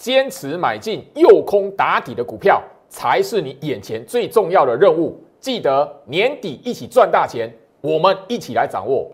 [0.00, 5.22] 坚持买进诱空打底的股票，才是你眼前最重要的任务。
[5.38, 7.52] 记得年底一起赚大钱，
[7.82, 9.12] 我们一起来掌握。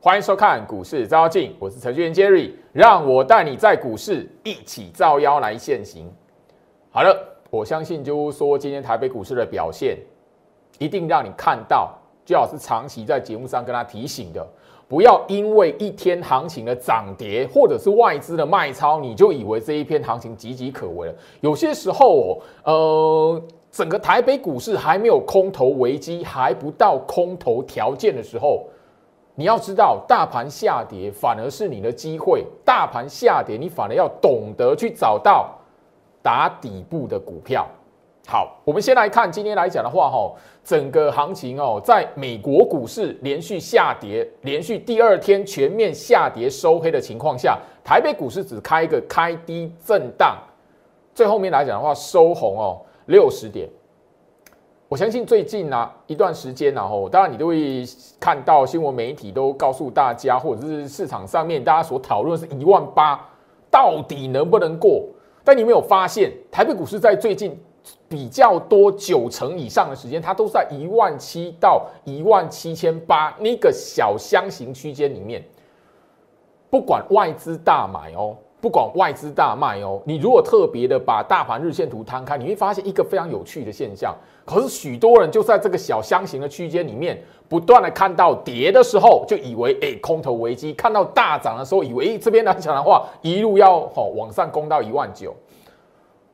[0.00, 6.12] 欢迎收看股市招妖镜，我是程序员 Jerry，让我带你在股市一起照妖来现行。
[6.90, 7.14] 好了，
[7.50, 9.98] 我相信就是说今天台北股市的表现，
[10.78, 11.92] 一定让你看到，
[12.24, 14.44] 最好是长期在节目上跟他提醒的，
[14.88, 21.14] 不要因为一天行情的涨跌，或者是外资的卖超，你就以为这一篇行情岌岌可危了。
[21.40, 28.66] 有些时候哦，呃，整个台北股市还没有空头危机，还不到空头条件的时候。
[29.34, 32.44] 你要知道，大盘下跌反而是你的机会。
[32.64, 35.56] 大盘下跌，你反而要懂得去找到
[36.28, 37.66] 打底部的股票。
[38.26, 40.30] 好，我们先来看今天来讲的话，哈，
[40.62, 50.36] 整个行情哦，在美国股市连续下跌，连续第二天全面下跌收黑的情况下，台北股市只开一个开低震荡，
[51.14, 53.66] 最后面来讲的话收红哦，六十点。
[54.86, 57.86] 我相信最近呢一段时间，然后当然你都会
[58.20, 63.18] 看到新闻媒体都告诉大家，或者是市场上面大家所讨论是一万八
[63.70, 65.06] 到底能不能过？
[65.48, 67.58] 但你没有发现，台北股市在最近
[68.06, 75.42] 比较多九成以上的时间，它都在一万七到一万七千八那个小箱型区间里面，
[76.68, 78.36] 不管外资大买哦。
[78.60, 84.12] 不管外资大卖哦，你如果特别的把大盘日线图摊开，你会发现一个非常有趣的现象。
[84.44, 95.32] 可是许多人就在这个小箱型的区间里面，不断的看到跌的时候，就以为哎空头危机；看到大涨的时候，以为这边来讲的话，一路要哦往上攻到一万九。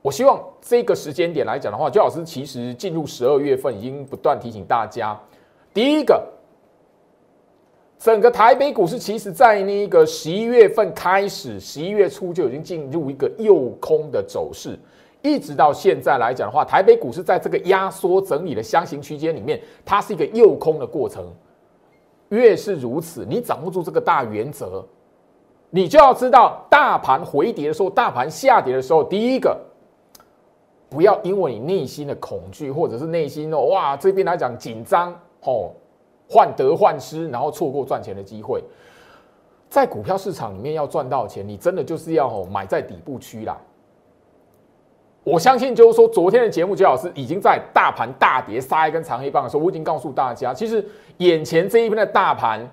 [0.00, 5.19] 我希望这个时间点来讲的话，周老师其实进入十二月份，已经不断提醒大家，
[5.75, 6.22] 第一个。
[8.05, 14.78] 整个台北股市其实，在那个十一月份开始，十一月初就已经进入一个诱空的走势，
[15.23, 21.24] 一直到现在来讲的话，台北股市在这个压缩整理的箱型区间里面，它是一个诱空的过程。
[22.28, 24.84] 越是如此，你掌握住这个大原则，
[25.70, 29.58] 你就要知道，大盘回跌的时候，大盘下跌的时候，第一个，
[30.90, 35.73] 不要因为你内心的恐惧，或者是内心哦，哇，这边来讲紧张哦。
[36.29, 38.62] 患得患失，然后错过赚钱的机会。
[39.68, 43.57] 在股票市场里面要赚到钱，你真的就是要买在底部区啦。
[45.24, 50.86] 我相信就是说，昨天的节目，周老师已经在大盘大跌杀一根长黑棒的时候，我已经告诉大家，其实
[51.17, 52.70] 眼前这一边的大盘，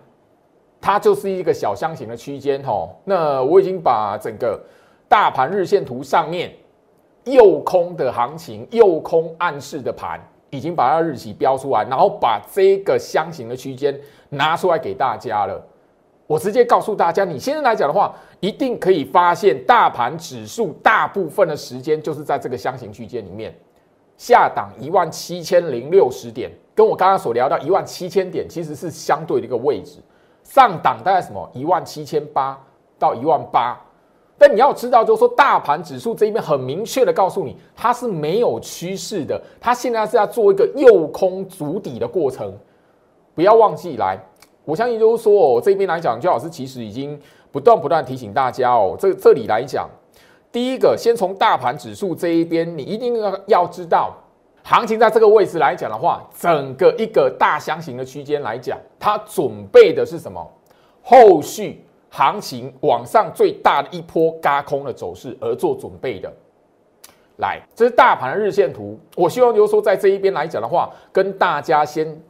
[0.81, 2.89] 它就是一个小箱型的区间哈。
[3.05, 4.61] 那我已经把整个
[5.07, 6.53] 大盘日线图上面
[7.23, 10.19] 右空的行情、右空暗示的盘。
[10.51, 15.59] 已经把它日期标出来，然后把这个箱型的区间拿出来给大家了。
[16.27, 23.53] 我直接告诉大家，你现在来讲的话，一定可以发现大盘指数大部分的时间就是在这个箱型区间里面，
[24.15, 29.99] 下档一万七千零六十点，跟我刚刚所聊到一万七千点其实是相对的一个位置，
[30.43, 32.57] 上档大概什么一万七千八
[32.97, 33.77] 到一万八。
[34.41, 42.51] 但你要知道，就是说，大盘指数这一边很明确的告诉你，它是没有趋势的，它现在是要做一个诱空足底的过程。
[43.35, 44.17] 不要忘记来，
[44.65, 47.21] 我相信就是说，哦，这边来讲，焦老师其实已经
[47.51, 49.87] 不断不断提醒大家哦，这这里来讲，
[50.51, 54.11] 第一个，先从大盘指数这一边，你一定要要知道，
[54.63, 60.43] 行情在这个位置来讲的话，整个一个大箱型的区间来讲，它准备的是什么？
[61.03, 61.85] 后续。
[62.13, 66.31] 行情往上最大的一波嘎空的走势而做准备的，
[67.37, 68.99] 来，这是大盘的日线图。
[69.15, 72.21] 我希望就是说，在这一边来讲的话，跟大家先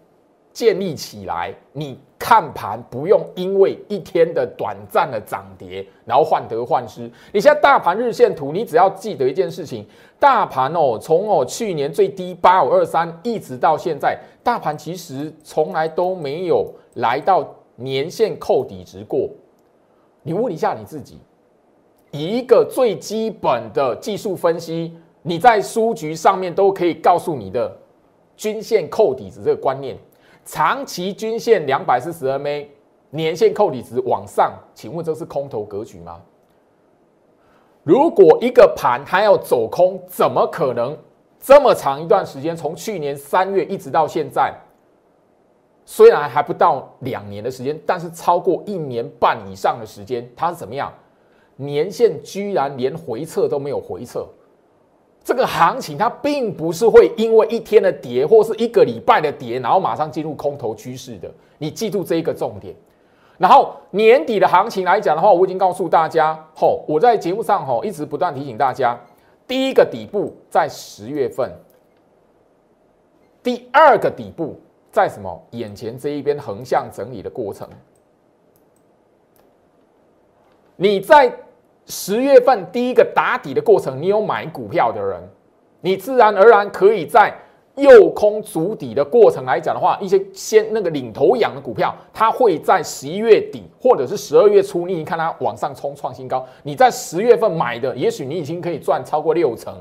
[0.54, 1.52] 建立起来。
[1.74, 7.10] 你看盘不用因为一天的短暂的涨跌，然后患得患失。
[7.34, 9.84] 你现在大盘日线图，你只要记得一件事情：
[10.20, 17.44] 大盘哦，从哦去年最低八五二三，一直到现在，大盘其实从来都没有来到
[17.78, 19.28] 年线扣底值过。
[20.24, 21.20] 你问一下你自己，
[22.12, 27.76] 以一个最基本的技术分析，你在书局上面都可以告诉你的
[28.36, 29.98] 均线扣底值这个观念，
[30.46, 32.68] 长期均线两百四十 MA，
[33.10, 36.22] 年线扣底值往上，请问这是空头格局吗？
[37.84, 40.96] 如果一个盘它要走空，怎么可能
[41.40, 44.54] 这么长一段时间，从去年三月一直到现在？
[45.94, 50.90] 虽然还不到两年的时间，但是超过一年半以上的时间，它是怎么样？
[51.58, 54.26] 年限居然连回撤都没有回撤，
[55.22, 61.30] 这个行情它并不是会因为一天的跌或是一个礼拜的跌，然后马上进入空头趋势的。
[61.58, 62.74] 你记住这一个重点。
[63.38, 68.98] 然后年底的行情来讲的话，我已经告诉大家，吼，我在节目上吼一直不断提醒大家，
[69.46, 71.52] 第一个底部在十月份，
[73.44, 74.58] 第二个底部
[74.92, 75.42] 在什么？
[75.52, 77.68] 眼前这一边横向整理的过程。
[80.76, 81.34] 你在
[81.86, 85.22] 十月份第一个打底的过程，你有买股票的人，
[85.80, 87.34] 你自然而然可以在
[87.76, 99.74] 右空足底的过程来讲的话，一些先那个领头羊的股票，它会在十一月底或者是十二月初，你看它往上冲创新高，你在十月份买的，也许你已经可以赚超过六成。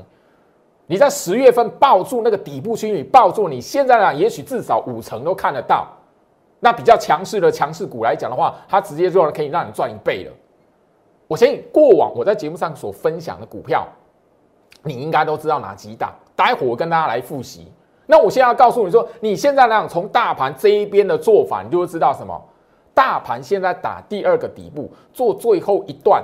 [0.87, 5.87] 你在十月份抱住那个底部区域，抱住你现在呢，也许至少五成都看得到。
[6.59, 10.31] 那比较强势的强势股来讲的话，它直接就可以让你赚一倍了。
[11.27, 13.87] 我相信过往我在节目上所分享的股票，
[14.83, 16.13] 你应该都知道哪几档。
[16.35, 17.71] 待会我跟大家来复习。
[18.05, 22.39] 那我现在要告诉你说，你现在呢，从大盘这一边的做法，你就会知道什么？
[22.93, 26.21] 大盘现在打第二个底部，做最后一段，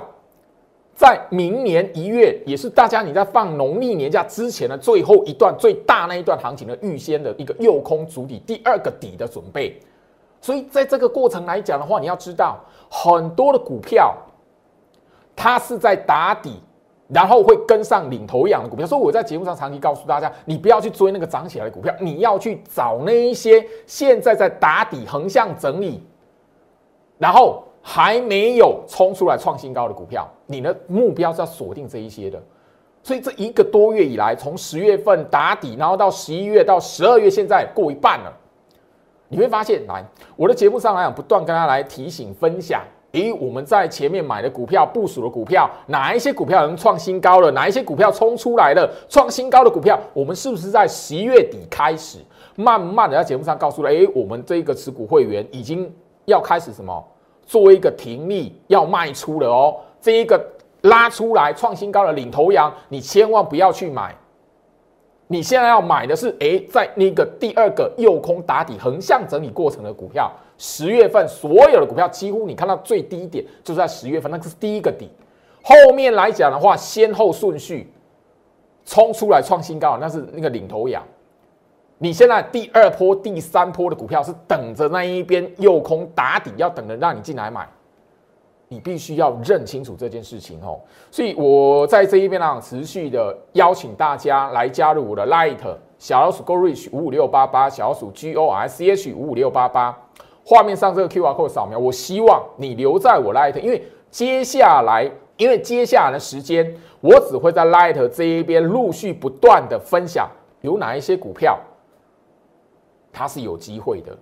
[0.98, 9.80] 在明年一月，也是大家你在放农历年假之前的最后一段最大那一段行情的预先的一个右空主底第二个底的准备。
[10.40, 12.58] 所以在这个过程来讲的话，你要知道
[12.90, 14.12] 很多的股票。
[15.40, 16.60] 它是在打底，
[17.06, 18.84] 然后会跟上领头羊的股票。
[18.84, 26.02] 所以我在节目上长期告诉大家，你不要去追那个涨起来的股票，你要去找那一些现在在打底、横向整理，
[27.18, 30.28] 然后还没有冲出来创新高的股票。
[30.44, 32.38] 你的目标是要锁定这一些的。
[33.02, 38.30] 所以这一个多月以来，从十月份打底，然后到十一月到十二月，现在过一半了，
[39.28, 40.04] 你会发现，来
[40.36, 42.82] 我的节目上来讲，不断跟大家来提醒、分享。
[43.12, 47.50] 诶，我们在前面买的股票、部署的股票，哪一些股票能创新高了？
[47.52, 48.86] 哪一些股票冲出来了？
[49.08, 52.18] 创新高的股票，我们是不是在十一月底开始，
[52.54, 53.88] 慢慢的在节目上告诉了？
[53.88, 55.90] 诶，我们这个持股会员已经
[56.26, 57.02] 要开始什么，
[57.48, 59.74] 做一个停利，要卖出了哦。
[60.02, 60.38] 这一个
[60.82, 64.14] 拉出来创新高的领头羊，你千万不要去买。
[65.28, 70.30] 你现在要买的是，诶，在那个第二个右空打底、横向整理过程的股票。
[70.58, 75.08] 十月份所有的股票几乎你看到最低点就是在十月份，那个是第一个底。
[75.62, 77.90] 后面来讲的话，先后顺序
[78.84, 81.02] 冲出来创新高，那是那个领头羊。
[81.98, 87.68] 你现在第二波、第三波的股票是等着那一边右空打底，要等着让你进来买。
[88.68, 90.78] 你必须要认清楚这件事情哦。
[91.10, 95.56] 所以我在这一边呢，持续的邀请大家来加入我的 Light
[95.98, 99.98] 小老鼠 Go Reach 五五六八八，小老鼠 G O R C H 五五六八八。
[100.44, 110.28] 画面上这个 Q R code 扫描，我希望你留在我 Light，因为接下来，因为接下来的时间，我只会在 Light 这一边陆续不断的分享
[110.60, 111.58] 有哪一些股票，
[113.12, 114.16] 它是有机会的，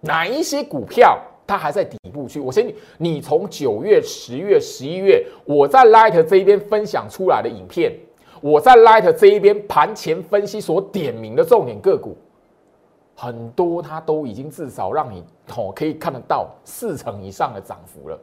[0.00, 2.40] 哪一些股票它还在底部区。
[2.40, 7.92] 我先，你从九月、十月、十一月，我在 Light 这一边分享出来的影片，
[8.40, 12.16] 我在 Light 这一边盘前分析所点名的重点个股。
[13.16, 15.22] 很多它都已经至少让你
[15.56, 18.18] 哦可以看得到四成以上的涨幅了。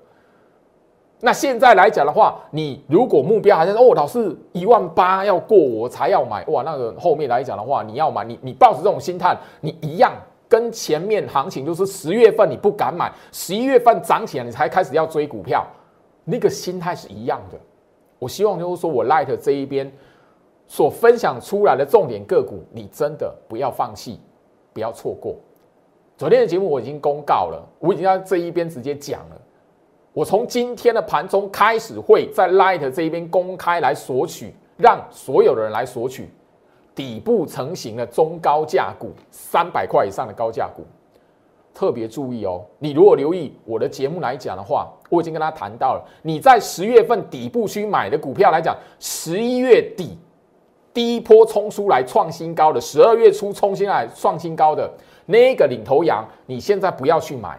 [1.21, 10.13] 那现在来讲的话，你如果目标还是哦，老师一万八要过我才要买哇，那个后面来讲的话，你要买你你抱着这种心态，你一样
[10.49, 15.65] 跟前面行情就是十月份你不敢买，十一月份涨起来你才开始要追股票，
[16.25, 17.57] 那个心态是一样的。
[18.19, 19.91] 我希望就是说我 Light 这一边
[20.67, 24.19] 所分享出来的重点个股，你真的不要放弃。
[24.73, 25.35] 不要错过
[26.17, 29.40] 昨天的节目，我已经公告了，我已经在这一边直接讲了。
[30.13, 36.29] 我从今天的盘中开始，会在 Light 这一边公开来索取，让所有的人来索取
[36.93, 40.83] 底部成型的中高价股，三百块以上的高价股。
[41.73, 50.17] 特别注意哦，你如果留意我的节目来讲的话，我已经跟他谈到了，你在十月份底部区买的股票来讲，十一月底。
[50.93, 54.91] 第一波冲出来创新高的，十二月初冲新来创新高的
[55.25, 57.57] 那个领头羊，你现在不要去买，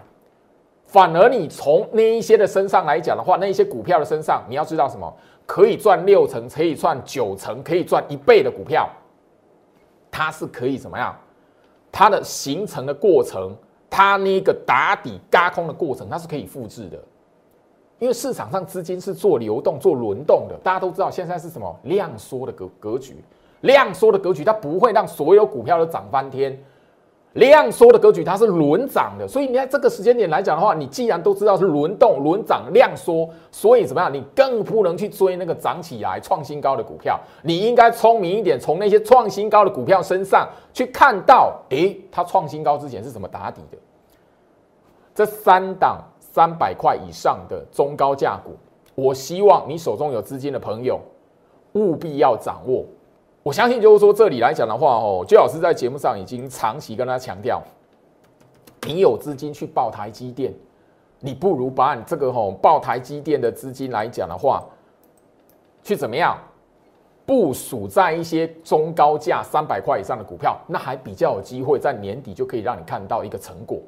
[0.92, 5.10] 反而你从那一些的身上来讲的话，那一些股票的身上，你要知道什么？
[5.46, 8.86] 可以赚六成，可以赚九成，可以赚一倍的股票，
[10.10, 11.16] 它是可以怎么样？
[11.90, 13.56] 它的形成的过程，
[13.88, 16.98] 它那个打底嘎空的过程，它是可以复制的。
[17.98, 23.16] 因为市场上资金是做流动、做轮动的，大家都知道现在是什么量缩的格格局，
[23.62, 26.62] 量缩的格局，它不会让所有股票都涨翻天。
[27.34, 34.12] 量缩的格局它是轮涨的，所以你在这个时间点来讲的话，你既然都知道是轮动、轮涨、量缩，所以怎么样？
[34.12, 43.78] 你更不能去追那个涨起来创新高的股票，你应该聪明一点，从那些创新高的股票身上去看到，诶，它创新高之前是怎么打底的？
[45.14, 48.50] 这三档三百块以上的中高价股，
[48.94, 51.00] 我希望你手中有资金的朋友
[51.72, 52.84] 务必要掌握。
[53.42, 57.60] 我相信，就是说这里来讲的话，哦，居老师在节目上已经长期跟他强调，
[58.86, 60.54] 你有资金去报台积电，
[61.18, 64.62] 你不如把你这个吼报台积电的资金来讲的话，
[65.82, 66.38] 去怎么样
[67.26, 73.78] 部署在一些中高价三百块以上的股票，那还比较有机会在年底就可以让你看到一个成果。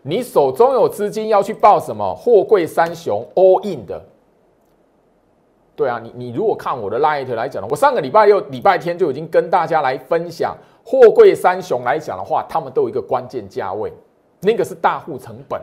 [0.00, 4.02] 你手中有资金要去报什么货柜三雄 all in 的。
[5.76, 13.92] 对啊，你你如果看我的 light 来讲呢，我上个礼拜六、礼拜天就已经跟大家来分享货柜三雄来讲的话，他们都有一个关键价位，
[14.40, 15.60] 那个是大户成本。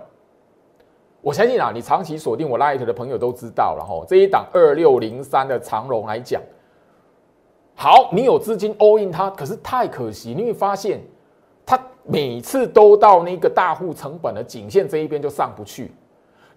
[1.19, 4.05] 我相信啊，你长期锁定我 light 的朋友都知道了哈。
[4.07, 6.39] 这一档二六零三的长龙来讲，
[7.73, 11.01] 好，你有资金 all in 它，可是太可惜，你会发现
[11.65, 15.91] 它每次都到那个大户成本的颈线这一边就上不去。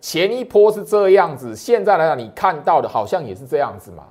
[0.07, 4.05] 前一波是这样子，现在来讲，你看到的好像也是这样子嘛。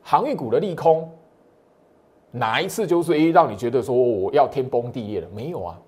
[0.00, 1.06] 航运股的利空，
[2.30, 5.28] 哪一次就是诶让你觉得说我要天崩地裂了？
[5.34, 5.78] 没有啊。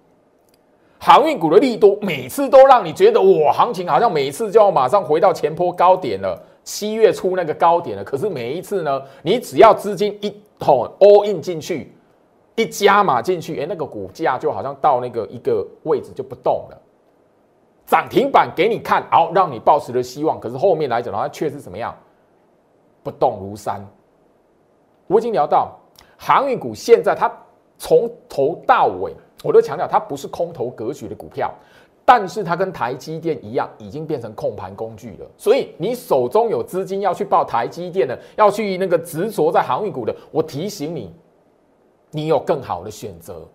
[0.99, 8.05] 航运股的利多，每次都让你觉得哇，行情好像每一次就要马上回到前坡高点了，七月初那个高点了。
[8.05, 11.95] 可是每一次呢，你只要资金一桶 all in 进去，
[12.57, 16.83] 一加码进去，哎，那个股价就好像到那个一个位置就不动了。
[17.89, 20.39] 涨停板给你看，好让你抱持了希望。
[20.39, 21.97] 可是后面来讲的话，却是怎么样？
[23.03, 23.83] 不动如山。
[25.07, 25.75] 我已经聊到
[26.19, 27.33] 航运股，现在它
[27.79, 31.51] 从头到尾，我都强调它不是空头格局的股票，
[32.05, 35.27] 但是它跟台积电一样，已经变成控盘工具了。
[35.39, 41.11] 所以你手中有资金要去报台积电的，要去那个执着在航运股的，我提醒你，
[42.11, 43.49] 你有更好的选择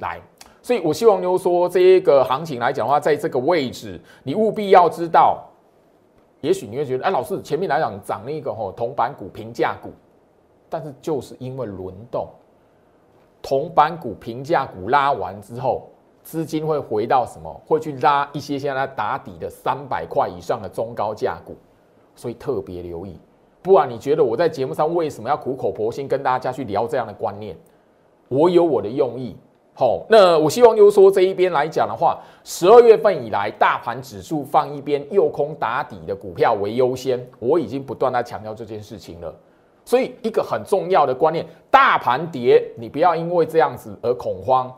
[0.00, 0.20] 来。
[0.62, 5.44] 所以，我希望就是说，这一个行情来讲的话，在这个位置，你务必要知道。
[6.40, 9.90] 也许你会觉得，哎，老师前面来讲涨那个吼铜板股、平价股，
[10.68, 12.28] 但是就是因为轮动，
[13.40, 15.88] 铜板股、平价股拉完之后，
[16.22, 17.60] 资金会回到什么？
[17.66, 21.56] 会去拉一些现在打底的三百块以上的中高价股，
[22.16, 23.18] 所以特别留意。
[23.62, 27.56] 不然，你觉得我在节目上为什么要苦口婆心跟大家去聊这样的观念？
[28.28, 29.36] 我有我的用意。
[29.74, 37.18] 好，那我希望就是说这一边来讲的话，十二月份以来，大盘指数放一边，右空打底的股票为优先。
[37.38, 39.34] 我已经不断在强调这件事情了。
[39.84, 44.70] 所以一个很重要的观念，大盘跌，你不要因为这样子而恐慌，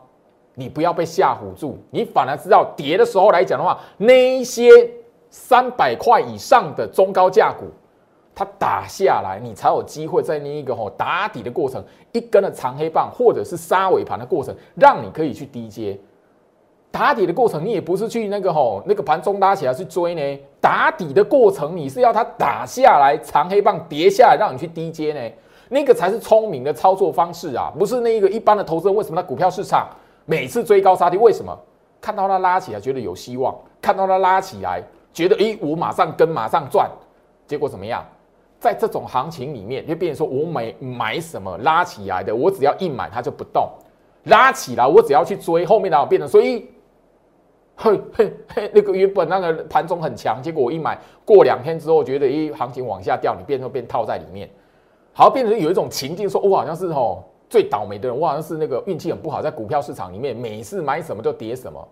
[0.53, 4.71] 你不要被吓唬住，你反而知道跌的时候来讲的话，那一些
[5.29, 7.65] 三百块以上的中高价股。
[8.35, 15.97] 它打下来，你才有机会在那一个吼打底的过程，一根的长黑棒，或者是杀尾盘的过程，让你可以去低接。
[16.91, 20.39] 打底的过程，你也不是去那个吼那个盘中拉起来去追呢。
[20.59, 25.35] 打底的过程，你是要它打下来，长黑棒跌下来，让你去低接呢。
[25.69, 28.95] 那个才是聪明的操作方式啊，不是那一个一般的投资人。
[28.95, 29.89] 为什么在股票市场
[30.25, 31.17] 每次追高杀低？
[31.17, 31.57] 为什么
[31.99, 36.89] 看到它拉起来觉得有希望，看到它拉起来觉得诶，我马上跟马上赚，
[37.47, 38.05] 结果怎么样？
[38.59, 43.69] 在这种行情里面，就变成说我买买什么拉起来的，我只要一买它就不动，
[44.23, 46.67] 拉起来我只要去追，后面的变成所以，
[47.75, 54.49] 嘿 嘿嘿，那个原本那个盘中很强，结果我一买过两天之后，觉得一行情往下掉，你变成变套在里面，
[55.13, 61.87] 好变成有一种情境，说我好像是吼最倒霉的人，我好像是那个运气很不好，在股票市场里面每次买什么就跌什么。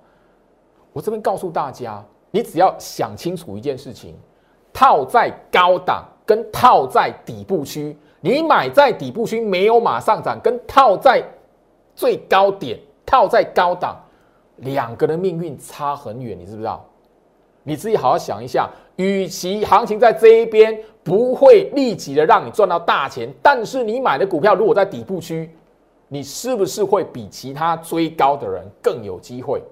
[0.91, 4.15] 我这边告诉大家，你只要想清楚一件事情，
[4.73, 6.05] 套在高档。
[6.25, 11.23] 跟套在底部区，你买在底部区没有马上涨，跟套在
[11.95, 13.95] 最高点、套在高档，
[14.57, 16.85] 两个人命运差很远，你知不知道？
[17.63, 18.69] 你自己好好想一下。
[18.97, 25.49] 与其行情在这一边不会立即的让你赚到大钱，但是你买的股票如果在底部区，
[26.07, 29.63] 你是不是会比其他追高的人更有机会？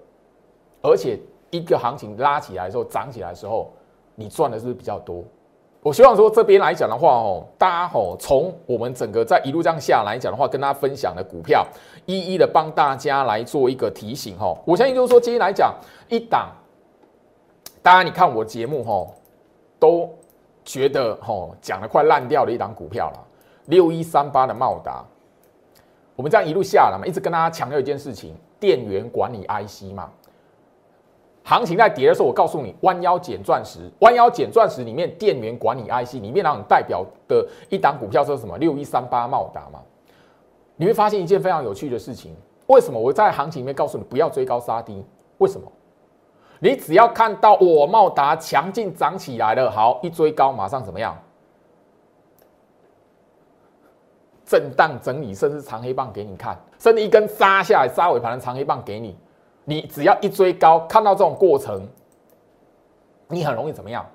[0.82, 1.20] 而且
[1.52, 3.72] 一个行情拉起来的时候、涨起来的时候，
[4.16, 5.24] 你赚的是不是比较多？
[5.84, 11.66] 我希望说这边来讲的话哦，大家吼从我们整个在一路这样下来讲的话，跟大家分享的股票，
[12.06, 14.56] 一一的帮大家来做一个提醒哈。
[14.64, 15.74] 我相信就是说今天来讲
[16.08, 16.50] 一档，
[17.82, 19.08] 大家你看我节目哈，
[19.80, 20.08] 都
[20.64, 23.20] 觉得吼讲的快烂掉的一档股票了，
[23.66, 25.04] 六一三八的茂达，
[26.16, 30.12] 我们这样一路下来嘛，一直跟大家强调一件事情：电源管理 IC 嘛。
[31.44, 38.58] 行情在跌的时候，我告诉你，弯腰捡钻石，弯腰捡钻石里面电源管理 IC 里面那种代表的一档股票是什么？
[38.58, 39.80] 六一三八茂达嘛。
[40.76, 42.36] 你会发现一件非常有趣的事情：
[42.68, 45.04] 为什么我在行情里面告诉你不要追高杀低？
[45.40, 45.72] 为什么？
[46.60, 51.18] 你只要看到我茂达强劲涨起来了，好一追高，马上怎么样？
[54.46, 59.18] 震荡整理，甚至长黑棒给你看，甚至一根杀下来杀尾盘的长黑棒给你。
[59.72, 61.88] 你只要一追高，看到这种过程，
[63.30, 64.06] 你很容易怎么样？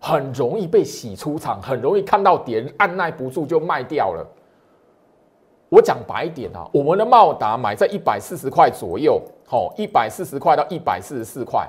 [0.00, 4.26] 很容易被洗出场，很容易看到点，按耐不住就卖掉了。
[5.68, 11.68] 我讲白一点啊，我们的茂达买在一百四十块左右，好，一百四十块到一百四十四块。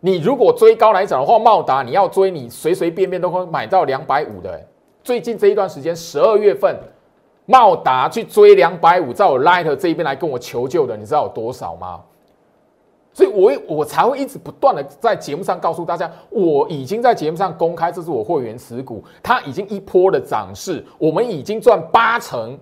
[0.00, 4.62] 你如果追高来讲的话，茂达你要追，你随随便便都会买到两百五的。
[5.02, 6.76] 最近这一段时间，十二月份，
[7.46, 12.00] 茂达去追两百五，在我 Light 这一边来跟我求救的，你知道有多少吗？
[13.12, 22.58] 所以，我我才会一直不断的在节目上告诉大家，我已经在节目上公开，这是我会员持股，它已经一波的涨势，我们已经赚八成，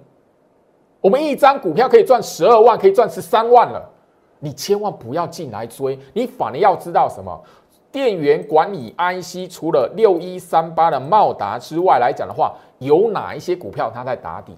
[1.00, 3.90] 我们一张股票可以赚十二万，可以赚十三万了。
[4.38, 7.42] 你千万不要进来追，你反而要知道什么？
[7.90, 14.56] 电源管理 IC 除了六一三八的茂达之外来讲的话，有哪一些股票它在打底？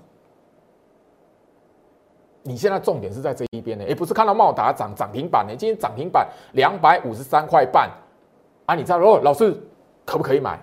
[2.47, 7.91] 你现在重点是在这一边呢，也不是看到茂达涨涨停板呢，今天涨停板两百五十三块半
[8.67, 8.75] 啊！
[8.75, 9.53] 你知道哦，老师
[10.05, 10.59] 可不可以买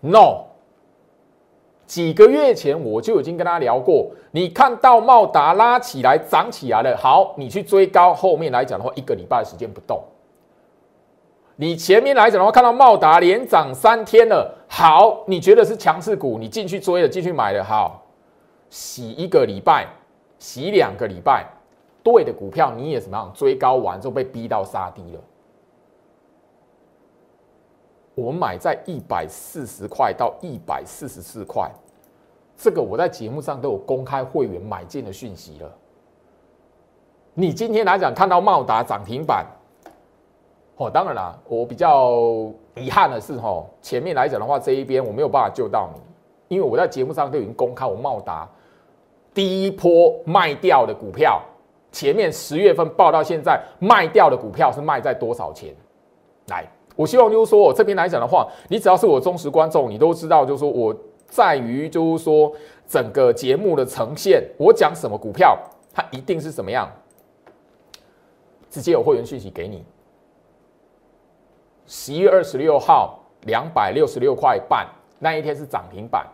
[0.00, 0.44] ？No，
[1.86, 10.02] 几个月前我就已经跟他聊过，你看到茂达拉起来涨起来了，好，你去追高，后面来讲的话，一个礼拜的时间不动。
[11.56, 18.02] 你前面来讲的话，看到茂达连涨三天了，好，你觉得是强势股，你进去追了，进去买了，好，
[18.70, 19.86] 洗一个礼拜，
[20.42, 21.46] 洗两个礼拜，
[22.02, 23.32] 对的股票你也怎么样？
[23.32, 25.20] 追高完之后被逼到杀低了。
[28.16, 31.70] 我买在一百四十块到一百四十四块，
[32.56, 35.72] 这个我在节目上都有公开会员买进的讯息了。
[37.34, 39.46] 你今天来讲看到茂达涨停板。
[40.74, 46.00] 哦，当然啦，我比较遗憾的是，哈，前面来讲的话，这一边我没有办法救到你，
[46.56, 48.48] 因为我在节目上都已经公开，我茂达
[49.34, 51.40] 第一波卖掉的股票，
[51.90, 55.74] 前面十月份报到现在卖掉的股票是卖在多少钱？
[56.48, 56.66] 来，
[56.96, 60.94] 我希望就是说我这边来讲的话，你只要是我忠实观众，你都知道，就是说我
[61.26, 62.52] 在于就是说
[62.86, 65.58] 整个节目的呈现，我讲什么股票，
[65.94, 66.90] 它一定是什么样，
[68.68, 69.84] 直接有会员讯息给你。
[71.86, 74.86] 十一月二十六号，两百六十六块半，
[75.18, 76.26] 那一天是涨停板。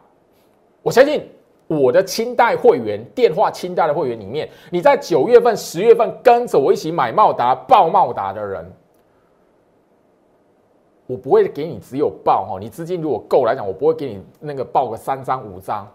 [0.82, 1.28] 我相信
[1.68, 8.68] 我的清代会员电话清代的会员里面，你在九月份、十月份跟着我一起买茂达、报茂达的人，
[11.06, 15.86] 我不会给你只有报哈，你资金如果够来讲，我不会给你那个报个三张五张。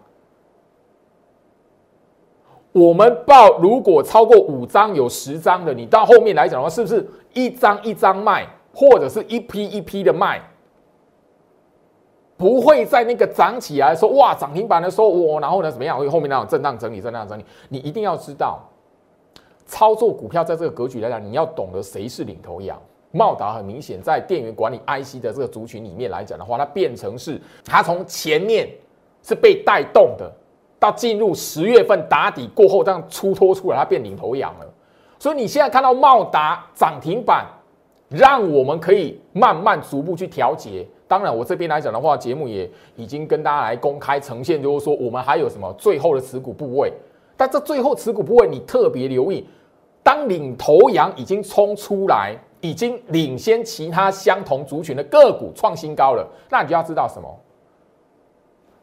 [2.72, 8.46] 我们报如果超过五张有十张的，你到后面来讲的话，是不是一张一张卖？
[8.76, 10.42] 或者是一批一批的卖，
[12.36, 15.98] 不会在那个涨起来说哇涨停板的时候哇，然后呢怎么样？
[15.98, 18.60] 会后面那种震荡整理、震荡整理，你一定要知道，
[19.66, 22.76] 操作股票在这个格局来讲，你要懂得谁是领头羊。
[23.12, 28.68] 茂达很明显在电源管理 IC 的这个族群里面来讲的话，它变成是它从前面
[29.22, 30.28] 是被带动的，
[30.78, 34.66] 到进入十月份打底过后这样出脱出来，它变领头羊了。
[35.18, 37.46] 所以你现在看到茂达涨停板。
[38.10, 40.86] 让我们可以慢慢逐步去调节。
[41.14, 46.92] 当然，我这边来讲的话，节目也已经跟大家来公开呈现，就是说我们还有什么最后的持股部位。
[47.36, 49.46] 但这最后持股部位，你特别留意，
[50.02, 57.32] 当领头羊已经冲出来，已经领先其他相同族群的个股创新高了，那你就要知道什么？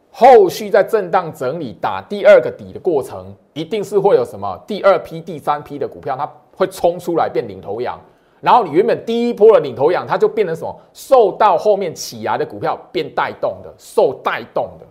[0.10, 8.00] 后续在震荡整理打第二个底的过程，一定是会有什么第二批、第三批的股票，它会冲出来变领头羊。
[8.42, 10.76] 然后你原本第一波的领头羊，它就变成什么？
[10.94, 14.86] 受到后面起来的股票变带动的，受带动的。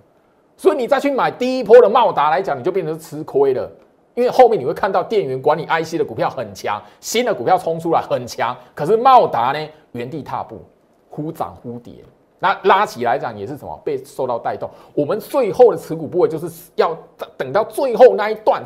[0.57, 3.71] 所以你再去买第一波的茂达来讲，你就变成吃亏了。
[4.15, 10.61] 因为后面你会看到电源管理 IC 的股票很强，新的股票冲出来很强，可是茂达呢原地踏步，
[11.09, 11.95] 忽涨忽跌。
[12.39, 13.81] 那拉起来讲也是什么？
[13.85, 14.69] 被受到带动。
[14.95, 16.97] 我们最后的持股部位就是要
[17.37, 18.63] 等到最后那一段，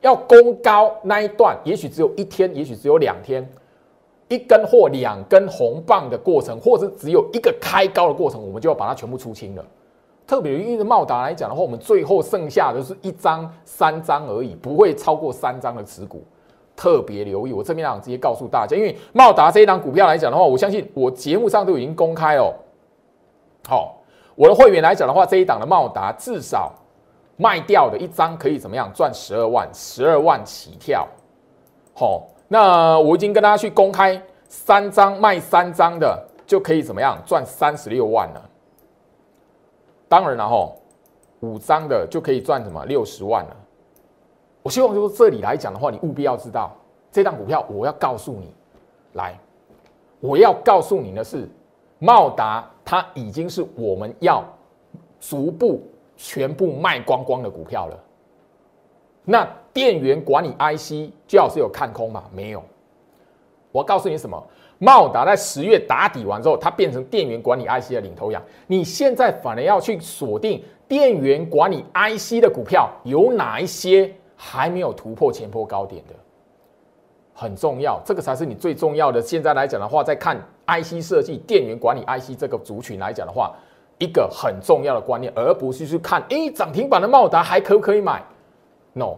[0.00, 3.48] 要攻高那一段，也许只有一天，也许只有两天。
[4.28, 9.64] 一根或两根红棒的过程，或者只有一个开高的过程，我们就要把它全部出清了。
[10.26, 16.22] 特别因为茂达来讲的话，我们最后剩下的是一张、三张而已，不会超过三张的持股。
[16.76, 22.54] 特别留意，我这边想直接告诉大家，因为茂达这一档股票来讲的话，我相信我节目上都已经公开哦。
[23.66, 23.96] 好，
[24.36, 26.72] 我的会员来讲的话，这一档的茂达至少
[27.36, 31.08] 卖掉的一张可以怎么样赚十二万，十二万起跳。
[31.94, 38.50] 好，那我已经跟大家去公开三张卖三张的就可以怎么样赚三十六万了。
[40.08, 40.72] 当然了哈，
[41.40, 43.56] 五张的就可以赚什么六十万了。
[44.62, 46.74] 我希望就是这里来讲的话，你务必要知道
[47.12, 47.64] 这档股票。
[47.68, 48.50] 我要告诉你，
[49.12, 49.38] 来，
[50.20, 51.46] 我要告诉你的是，
[51.98, 54.42] 茂达它已经是我们要
[55.20, 55.82] 逐步
[56.16, 58.04] 全部卖光光的股票了。
[59.30, 62.24] 那电源管理 IC 最好是有看空嘛？
[62.32, 62.62] 没有。
[63.70, 64.42] 我告诉你什么？
[64.78, 68.42] 茂达在十月打底完之后，它变成电源管理 IC 的领头羊。
[68.66, 74.10] 你现在反而要去锁定电源管理 IC 的股票，有哪一些？
[74.34, 76.14] 还没有突破前波高点的，
[77.34, 79.20] 很重要，这个才是你最重要的。
[79.20, 83.54] 现在来讲的话，在看 IC 设计、电源管理 IC 这个族群来讲的话，
[83.98, 88.22] 一个很重要的观念，而不是去看，哎，涨停板的茂达还可不可以买
[88.98, 89.14] ？No，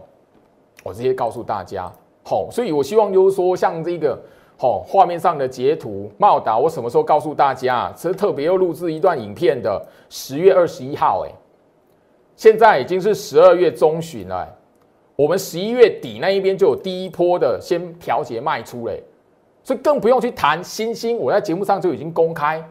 [0.83, 1.91] 我直接告诉大家，
[2.23, 4.17] 好，所以我希望就是说，像这个
[4.57, 7.91] 好画面上的截图，茂达，我什么时候告诉大家？
[7.97, 11.31] 是特别又录制一段影片的，十月二十一号，哎，
[12.35, 14.47] 现在已经是十二月中旬了。
[15.15, 19.03] 我们十一月底那一边就有第一波的先调节卖出嘞，
[19.63, 21.17] 所以更不用去谈新兴。
[21.17, 22.63] 我在节目上就已经公开，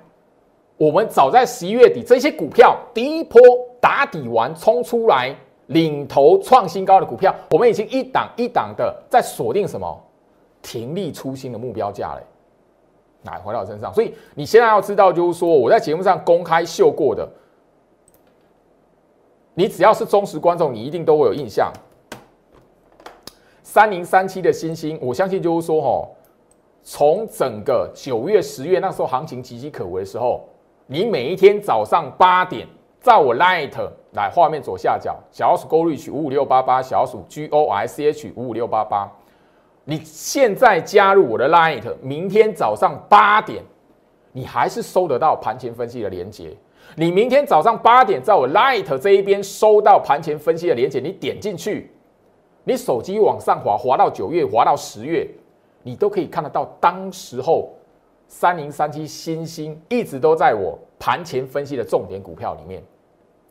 [0.77, 3.40] 我们早在十一月底这些股票第一波
[3.81, 5.33] 打底完冲出来
[5.70, 10.00] 领头创新高的股票，我们已经一档一档的在锁定什么
[10.62, 12.22] 停利出新的目标价嘞，
[13.30, 13.92] 来回到身上。
[13.94, 17.28] 所以你现在要知道，就是说我在节目上公开秀过的，
[19.54, 21.72] 你只要是忠实观众，你一定都会有印象。
[23.62, 26.09] 三零三七的星星，我相信就是说，哈，
[26.83, 30.48] 从整个九月、十月那时候行情岌岌可危的时候，
[30.88, 32.66] 你每一天早上八点，
[33.00, 33.72] 在我 Light
[34.12, 39.10] 来画面左下角，小鼠 Go Reach 五五六八八，小鼠 G O I C H 五五六八八，
[39.84, 43.64] 你现在加入我的 Light，明天早上八点，
[44.32, 46.54] 你还是收得到盘前分析的连接。
[46.96, 51.90] 你明天早上八点在我 Light 这一边收到盘前分析的连接，你点进去。
[52.64, 55.26] 你手机往上滑，滑到九月，滑到十月，
[55.82, 56.66] 你都可以看得到。
[56.78, 57.70] 当时候
[58.28, 62.82] 三零三七新星一直都在我盘前分析的重点股票里面，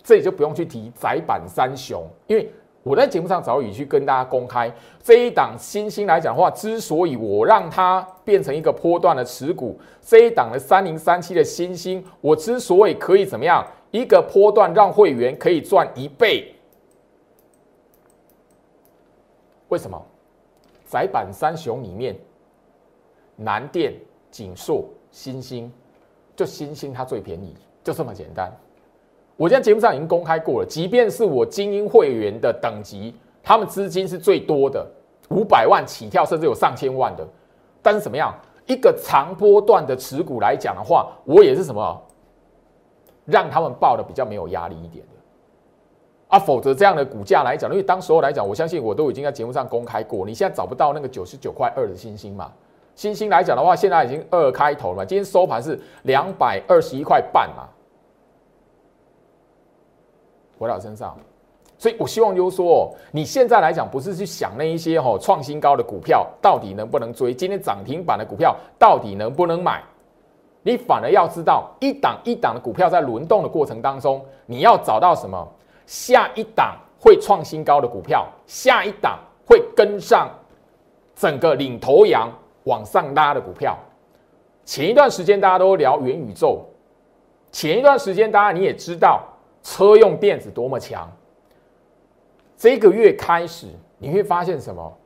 [0.09, 16.55] 这里就不用去提窄板三雄，因为我在节目上早已去跟大家公开这一档新星来讲的话，之所以我让它变成一个波段的持股，这一档的三零三七的新星，我之所以可以怎么样，一个波段让会员可以赚一倍。
[19.67, 20.03] 为什么？
[20.87, 22.15] 窄板三雄里面，
[23.35, 23.93] 南电、
[24.31, 25.71] 锦硕、新兴，
[26.35, 28.51] 就新兴它最便宜，就这么简单。
[29.39, 34.85] 我在节目上已经公开过了，即便是我精英会员的等级，他们资金是最多的，
[35.29, 37.25] 五百万起跳，甚至有上千万的。
[37.81, 38.37] 但是怎么样？
[38.65, 42.01] 一个长波段的持股来讲的话，我也是什么，
[43.23, 45.15] 让他们报的比较没有压力一点的。
[46.27, 50.25] 啊，否则这样的股价来讲，因为当时候来讲，我相信我都已经在节目上公开过。
[50.25, 52.51] 你现在找不到那个九十九块二的星星嘛？
[52.93, 55.05] 星星来讲的话，现在已经二开头了嘛？
[55.05, 57.68] 今天收盘是两百二十一块半嘛？
[60.59, 61.17] 回到身上，
[61.77, 69.81] 所以我希望就是说，你现在来讲不是去想那一些哈创新高的股票到底能不能追，今天涨停板的股票到底能不能买？
[70.61, 75.47] 你反而要知道一档一档的股票在轮动的过程当中，你要找到什么？
[75.85, 79.17] 下一档会创新高的股票，下一档
[79.47, 80.29] 会跟上
[81.15, 82.29] 整个领头羊
[82.65, 83.75] 往上拉的股票。
[84.65, 86.63] 前一段时间大家都聊元宇宙，
[87.51, 89.23] 前一段时间大家你也知道
[89.69, 91.07] 车用电子多么强。
[92.57, 93.67] 这个月开始
[93.99, 94.97] 你会发现什么？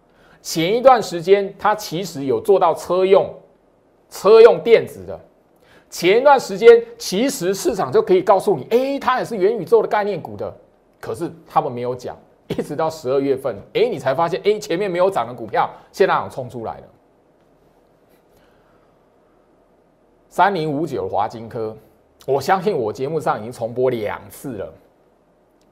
[0.41, 3.29] 前一段时间它其实有做到车用
[4.09, 5.19] 车用电子的。
[5.89, 10.55] 前一段时间其实市场就可以告诉你，哎，它也是元宇宙的概念股的。
[11.01, 16.83] 可是他们没有讲，一直到十二月份，哎，你才发现，哎，前面没有涨的股票，现在冲出来了。
[20.29, 21.77] 三零五九华金科，
[22.25, 24.73] 我相信我节目上已经重播两次了，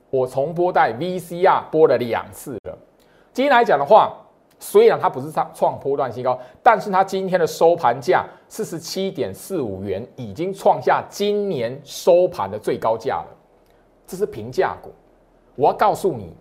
[0.09, 2.77] 我重播带 VCR 播了两次了。
[3.31, 4.13] 今天来讲的话，
[4.59, 13.27] 虽然它不是创创波段新高，但是它今天的收盘价四十七点四五元，已经创下今年收盘的最高价了。
[14.05, 14.91] 这是平价股。
[15.55, 16.33] 我要告诉你，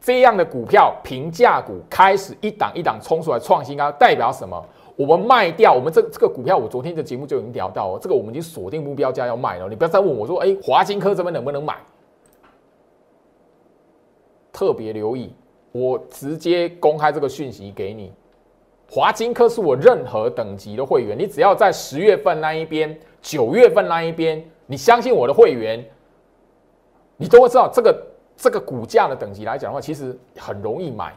[0.00, 4.60] 这样的股票平价股开始一档一档冲出来创新高，代表什么？
[4.96, 9.68] 我们卖掉我们这这个股票，我昨天的节目就已经聊到哦，这个我们已经锁定目标价要卖了。
[9.68, 11.76] 你不要再问我说，哎，华金科这边能不能买？
[14.52, 15.34] 特别留意，
[15.72, 18.12] 我直接公开这个讯息给你。
[18.88, 25.84] 华金科是我任何等级的会员，你只要在十月份那一边、九月份那一边，你相信我的会员，
[27.16, 31.12] 你都会知道这个这个股价的等级来讲的话，其实很容易买。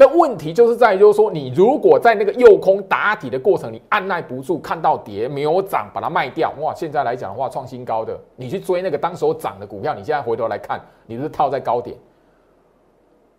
[0.00, 6.72] 但问题就是在于，就是说，你如果在那个诱空打底的过程，你按耐不住，看到跌没有涨，把它卖掉，哇！
[6.74, 11.94] 现在来讲的话，创新高的，你去追那个当时涨的股票，你现在回头来看，你是套在高点。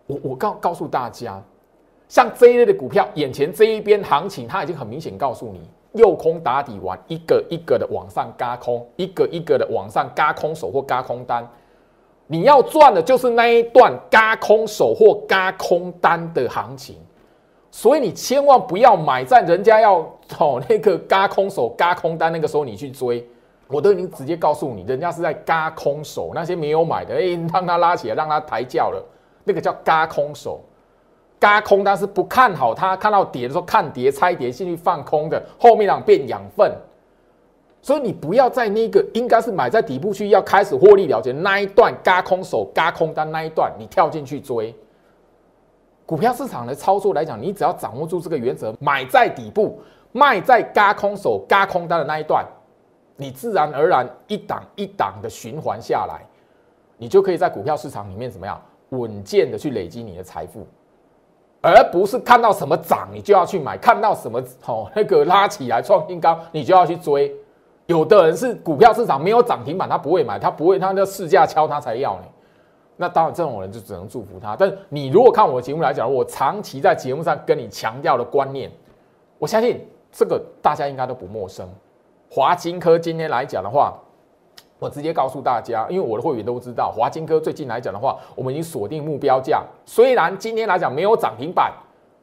[0.06, 1.42] 我我告告诉大家，
[2.06, 11.44] 像这一类的股票，眼前这一边行情，它已经很明显告诉你，诱空打底完，一个一个的往上嘎空，一个一个的往上嘎空手或嘎空单。
[12.26, 16.96] 你要赚的就是那一段嘎空手或嘎空单的行情，
[17.70, 19.98] 所以你千万不要买在人家要
[20.38, 23.26] 哦那个嘎空手嘎空单那个时候你去追，
[23.68, 29.04] 我都已经直接告诉你，人家是在嘎空手，那些没有买的，哎，让他拉起来，让他抬轿了，
[29.44, 30.60] 那个叫嘎空手，
[31.38, 36.72] 嘎空单是不看好它，看到跌的时候看跌猜跌进去放空的，后面两变养分。
[37.82, 44.72] 所以你不要在那个应该是买在底部区要开始获利了结那一段，嘎空手、嘎空单那一段，你跳进去追。
[46.06, 49.80] 股票市场的操作来讲，你只要掌握住这个原则，买在底部，
[50.12, 52.46] 卖在嘎空手、嘎空单的那一段，
[53.16, 56.24] 你自然而然一档一档的循环下来，
[56.96, 60.64] 你就可以在股票市场里面怎么样稳健的去累积你的财富，
[61.60, 67.34] 而不是看到什么涨你就要去买，看到什么哦那个拉起来创新高你就要去追。
[67.92, 72.22] 有的人是股票市场没有涨停板，他不会买，他不会，他要市价敲他才要呢。
[72.96, 74.56] 那当然，这种人就只能祝福他。
[74.56, 78.70] 但你如果看我的节目来讲，我长期在节目上跟你强调的观念，
[79.38, 81.68] 我相信这个大家应该都不陌生。
[82.30, 83.92] 华金科今天来讲的话，
[84.78, 89.62] 我直接告诉大家，因为我的会员都知道，华金科最近来讲的话，我们已经锁定目标价。
[89.84, 91.70] 虽然今天来讲没有涨停板，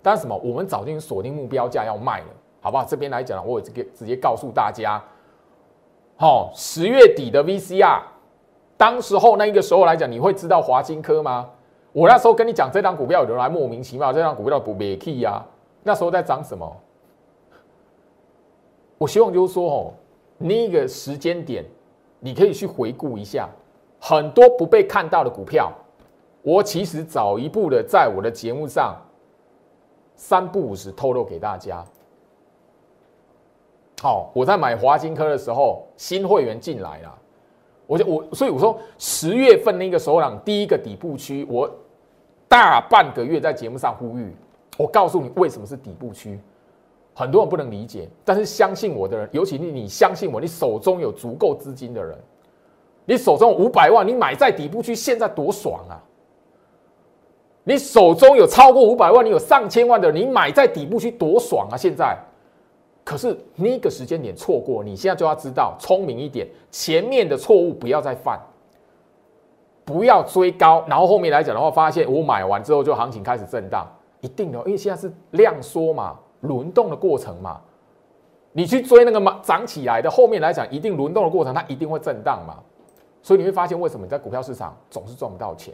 [0.02, 0.36] 但是什么？
[0.44, 2.28] 我们早就锁定目标价要卖了，
[2.60, 2.84] 好不好？
[2.84, 5.00] 这边来讲，我也直接直接告诉大家。
[6.22, 8.02] 好，十月底的 VCR，
[8.76, 11.50] 当时候那个时候来讲，你会知道华金科吗？
[11.94, 15.42] 我那时候跟你讲这张股票，有人来莫名其妙，这张股票不别 key 呀？
[15.82, 16.76] 那时候在涨什么？
[18.98, 19.94] 我希望就是说，哦，
[20.38, 21.64] 那个时间点，
[22.20, 23.48] 你可以去回顾一下，
[23.98, 25.72] 很多不被看到的股票，
[26.42, 28.94] 我其实早一步的在我的节目上
[30.16, 31.82] 三不五时透露给大家。
[34.02, 37.14] 好，我在买华金科的时候，新会员进来了，
[37.86, 41.70] 我就我所以我说十月份那个时候，让第一个底部区，我
[42.48, 44.34] 大半个月在节目上呼吁，
[44.78, 46.40] 我告诉你为什么是底部区，
[47.14, 52.18] 很多人不能理解，但是相信我的人，尤其你你相信我，你手中有足够资金的人，
[53.04, 56.00] 你手中五百万，你买在底部区，现在多爽啊！
[57.66, 61.76] 你手中有超过五百万，你有上千万的，你买在底部区多爽啊！
[61.76, 62.18] 现在。
[63.10, 68.40] 可是那个时间点错过，你现在就要知道，聪明一点，前面的错误不要再犯，
[69.84, 73.88] 不要追高，然后后面来讲的话，发现我买完之后就行情开始震荡，
[74.22, 77.60] 一定的，因为现在是量缩嘛，轮动的过程嘛，
[78.52, 82.60] 你去追那个嘛涨起来的，后面来讲一定轮动的过程，它一定会震荡嘛，
[83.24, 85.74] 所以你会发现为什么你在股票市场总是赚不到钱？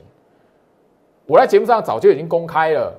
[1.26, 2.98] 我在节目上早就已经公开了。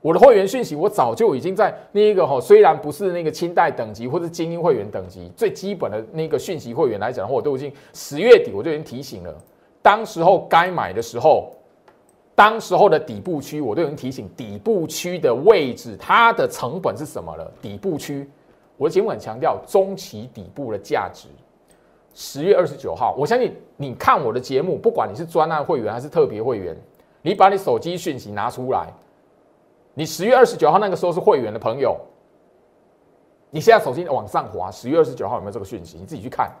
[0.00, 9.34] 我的会员讯息，我早就已经在那一个哈，虽然不是那个清代等级或者精英会员等级，最基本的那个讯息会员来讲的话，我都已经十月底我就已经提醒了，
[9.82, 11.52] 当时候该买的时候，
[12.34, 17.50] 当时候的底部区我都已经提醒，底部区的位置它的成本是什么了？
[17.60, 18.30] 底部区，
[18.76, 21.26] 我的节目很强调中期底部的价值。
[22.14, 26.76] 十月二十九号，我相信你看我的节目，不管你是专案会员还是特别会员，
[27.20, 28.86] 你把你手机讯息拿出来。
[29.98, 31.98] 你十月二十九号那个时候是会员的朋友，
[33.50, 35.98] 你现在手机往上滑，十月二十九号有没有这个讯息？
[35.98, 36.52] 你自己去看。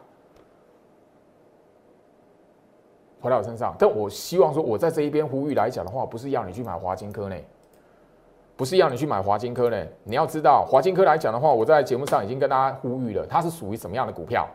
[3.20, 7.36] 回到我身上，但我希望说，我在这一边呼吁来讲的话，不是要你去买华金科呢，
[8.56, 9.86] 不是要你去买华金科呢。
[10.02, 14.48] 你要知道，华金科来讲的话，我在节目上已经跟大家呼吁了，它是属于什么样的股票？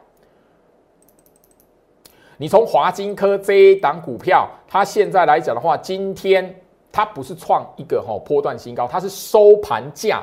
[2.35, 6.53] 你从华金科这一档股票，它现在来讲的话，今天。
[6.93, 10.21] 它不是创一个哈波段新高，它是收盘价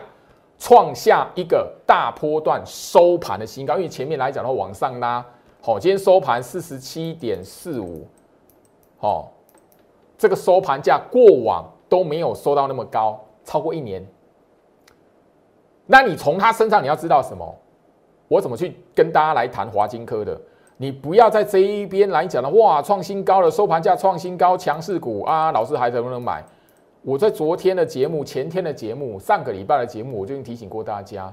[0.57, 3.75] 创下一个大波段收盘的新高。
[3.75, 5.23] 因为前面来讲的话往上拉，
[5.61, 8.07] 好，今天收盘四十七点四五，
[8.99, 9.33] 好，
[10.17, 14.07] 这个收盘价过往都没有收到那么高，超过一年。
[15.87, 17.53] 那你从他身上你要知道什么？
[18.29, 20.41] 我怎么去跟大家来谈华金科的？
[20.77, 26.45] 你不要在这一边来讲的，哇，创新高了，收盘价创新高，强势股啊，老师还能不能买？
[27.03, 31.33] 我在昨天的节目、前天的节目、上个礼拜的节目，我就已经提醒过大家，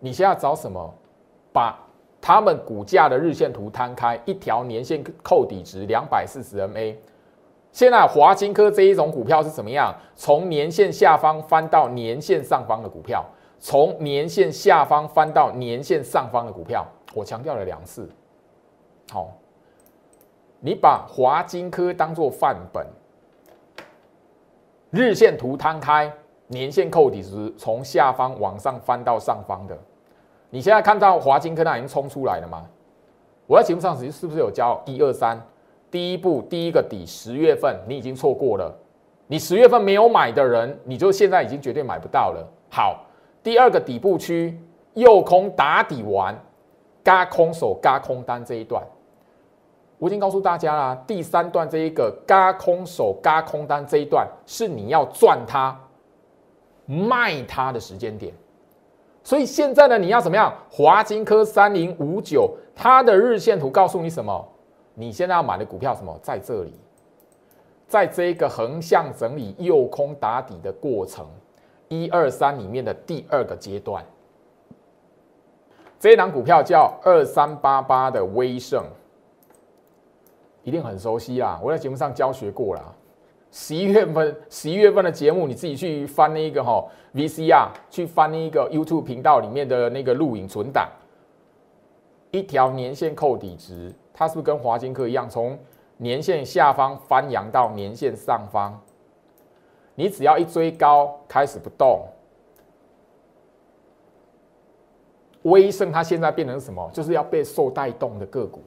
[0.00, 0.94] 你现在找什么？
[1.52, 1.78] 把
[2.20, 6.94] 他们股价的日线图摊开，一条年线扣底值两百四十 MA。
[7.70, 9.94] 现在华金科这一种股票是怎么样？
[10.14, 13.24] 从年线下方翻到年线上方的股票，
[13.58, 18.08] 从年线下方翻到年线上方的股票，我强调了两次。
[19.10, 19.32] 好，
[20.60, 22.86] 你把华金科当做范本，
[24.94, 26.08] 日线图摊开，
[26.46, 29.76] 年线扣底值从下方往上翻到上方的，
[30.50, 32.64] 你现在看到华金科那已经冲出来了吗？
[33.48, 35.44] 我在节目上是是不是有教一二三？
[35.90, 38.72] 第一步，第一个底，十月份你已经错过了。
[39.26, 42.48] 你十月份没有买的人，你就现在已经绝对买不到了。
[42.70, 43.04] 好，
[43.42, 44.56] 第二个底部区，
[44.92, 46.38] 右空打底完，
[47.02, 48.80] 嘎空手嘎空单这一段，
[50.04, 51.02] 我已经告诉大家啦。
[51.06, 55.74] 第三段这一个嘎空手嘎空单这一段，是你要赚它、
[56.84, 58.30] 卖它的时间点。
[59.22, 60.52] 所以现在呢，你要怎么样？
[60.70, 64.46] 华金科三零五九，它的日线图告诉你什么？
[64.92, 66.14] 你现在要买的股票什么？
[66.20, 66.74] 在这里，
[67.88, 71.26] 在这一个横向整理、右空打底的过程，
[71.88, 74.04] 一二三里面的第二个阶段，
[75.98, 78.84] 这一档股票叫二三八八的威盛，
[80.64, 81.60] 一定很熟悉啦。
[81.62, 82.96] 我在节目上教学过了。
[83.52, 90.90] 十一月份，十一月份的节目，你自己去翻那个哈 VCR，去翻那个 YouTube 频道里面的那个录影存档，
[92.32, 93.92] 一条年线扣底值。
[94.12, 95.56] 它是不是跟华金科一样，从
[95.98, 98.80] 年线下方翻扬到年线上方？
[99.94, 102.04] 你只要一追高，开始不动。
[105.42, 106.90] 威盛它现在变成什么？
[106.92, 108.62] 就是要被受带动的个股，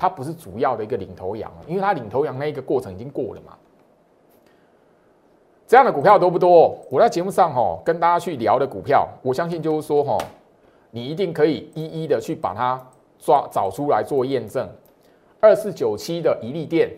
[0.00, 3.54] 它不是主要的一个领头羊因为它领头羊那一个过程已经过了嘛。
[5.66, 6.74] 这样的股票多不多？
[6.90, 10.16] 我在节目上哈跟大家去聊的股票，我相信就是说哈，
[10.90, 12.80] 你一定可以一一的去把它
[13.18, 14.66] 抓找出来做验证。
[15.38, 16.90] 二四九七的一利电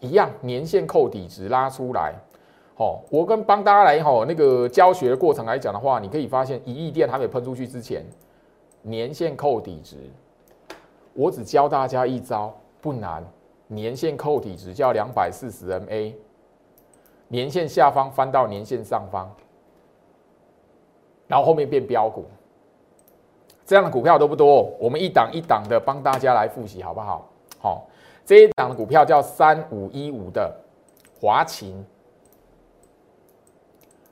[0.00, 2.12] 一样，年线扣底值拉出来。
[2.74, 8.04] 好，我跟帮大家来哈那个教学的过程来讲的话，你可以发现一利电还没喷出去之前，
[8.82, 9.96] 年线扣底值，
[11.14, 13.24] 我只教大家一招，不难。
[13.66, 16.12] 年线扣底只叫两百四十 MA，
[17.28, 19.30] 年线下方翻到年线上方，
[21.28, 22.24] 然后后面变标股。
[23.64, 24.62] 这样的股票多不多？
[24.80, 27.28] 我们一档一档的帮大家来复习，好不好？
[27.60, 27.86] 好，
[28.24, 30.52] 这一档的股票叫三五一五的
[31.20, 31.84] 华勤。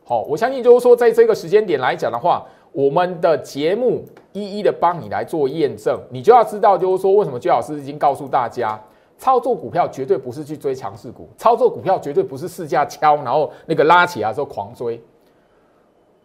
[0.04, 2.46] 好，我相信就是说，在这个时间点来讲的话，
[2.78, 8.80] 我们的节目一一的帮你来做验证，你就要知道，就是说，为什么居老师已经告诉大家，
[9.16, 15.02] 操作股票绝对不是去追强势股，操作股票绝对不是市价敲，然后那个拉起来之后狂追。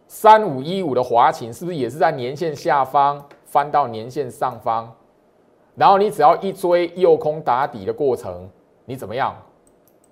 [0.06, 4.88] 三五一五的华勤是不是也是在年线下方翻到年线上方？
[5.74, 8.48] 然后你只要一追右空打底的过程，
[8.84, 9.34] 你怎么样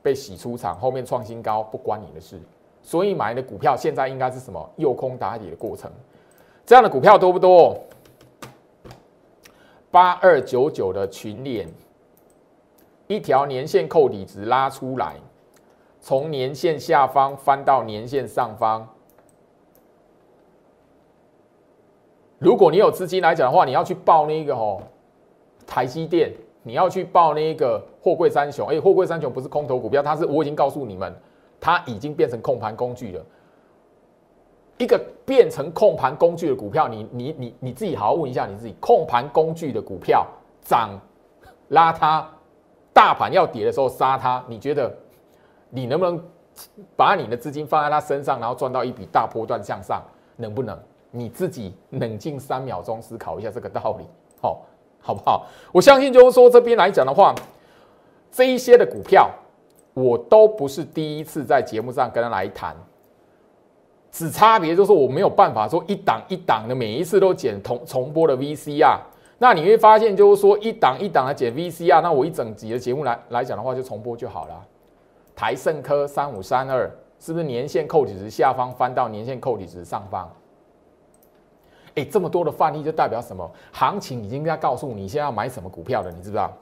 [0.02, 0.76] 被洗出场？
[0.81, 2.37] 后面创新高不关你的事。
[2.83, 4.68] 所以买的股票现在应该是什么？
[4.74, 5.88] 右空打底的过程。
[6.64, 7.79] 这样的股票多不多？
[9.90, 11.68] 八二九九的群联，
[13.07, 15.16] 一条年线扣底值拉出来，
[16.01, 18.88] 从年线下方翻到年线上方。
[22.38, 24.83] 如果你有资金来讲的话，你要去报那个哦。
[25.64, 31.14] 台积电，你要去报那个货柜三雄，哎，货柜三雄不是空头股票，它是我已经告诉你们，
[31.61, 33.25] 它已经变成控盘工具了。
[34.83, 40.27] 一个变成控盘工具的股票，你你你你自己好好问一下你自己，控盘工具的股票
[40.62, 40.90] 涨
[41.68, 42.29] 拉它，
[42.92, 44.95] 大盘要跌的时候杀它，你觉得
[45.71, 46.23] 你能不能
[46.97, 50.03] 把你的资金放在它身上，然后赚到一笔大波段向上？
[50.37, 50.79] 能不能？
[51.11, 54.05] 你自己冷静三秒钟思考一下这个道理，
[54.41, 54.62] 好。
[55.05, 55.47] 好不好？
[55.72, 57.35] 我相信就是说这边来讲的话，
[58.30, 59.28] 这一些的股票
[59.95, 62.76] 我都不是第一次在节目上跟他来谈，
[64.13, 68.99] 只差别就是我没有办法说一档一档的每一次都剪重重播的 VCR，
[69.39, 74.65] 那你会发现就是说一档一档的剪 VCR，那我一整集的节目来来讲的话就重播就好了。
[75.35, 76.89] 台盛科三五三二
[77.19, 80.31] 是不是年线扣底值下方翻到年线扣底值上方？
[81.95, 83.51] 哎，这么多的范例就代表什么？
[83.73, 86.53] 行情已经在告诉你现在要买什么股票了，你知不知道？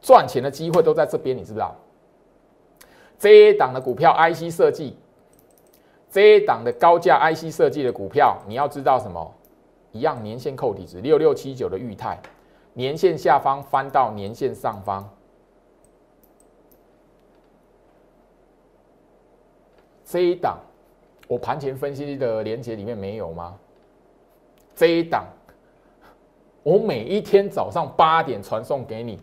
[0.00, 1.74] 赚钱的机会都在这边，你知不知道？
[3.18, 4.96] 这一档的股票 IC 设计，
[6.10, 9.34] 这一档的高价 IC 设计的股票，你要知道什么？
[9.92, 12.20] 一样年线扣底值六六七九的裕泰，
[12.74, 15.08] 年线下方翻到年线上方，
[20.04, 20.58] 这一档
[21.26, 23.58] 我盘前分析的连接里面没有吗？
[24.74, 25.24] 这一档
[26.62, 29.18] 我每一天早上八点传送给你。